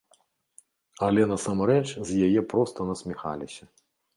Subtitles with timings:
[1.09, 3.63] Але насамрэч з яе проста насміхаліся.